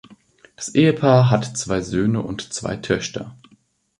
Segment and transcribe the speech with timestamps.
[0.55, 3.35] Das Ehepaar hat zwei Söhne und zwei Töchter.